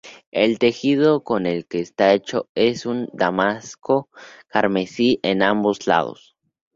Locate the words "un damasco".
2.87-4.09